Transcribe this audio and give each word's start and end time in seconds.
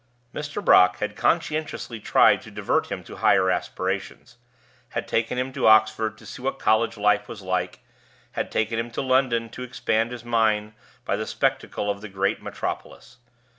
Mr. 0.33 0.65
Brock 0.65 0.97
had 0.97 1.15
conscientiously 1.15 1.99
tried 1.99 2.41
to 2.41 2.49
divert 2.49 2.91
him 2.91 3.03
to 3.03 3.17
higher 3.17 3.51
aspirations; 3.51 4.37
had 4.97 5.07
taken 5.07 5.37
him 5.37 5.53
to 5.53 5.67
Oxford, 5.67 6.17
to 6.17 6.25
see 6.25 6.41
what 6.41 6.57
college 6.57 6.97
life 6.97 7.27
was 7.27 7.43
like; 7.43 7.81
had 8.31 8.51
taken 8.51 8.79
him 8.79 8.89
to 8.89 9.01
London, 9.03 9.47
to 9.49 9.61
expand 9.61 10.11
his 10.11 10.25
mind 10.25 10.73
by 11.05 11.15
the 11.15 11.27
spectacle 11.27 11.87
of 11.87 12.01
the 12.01 12.09
great 12.09 12.41
metropolis. 12.41 13.17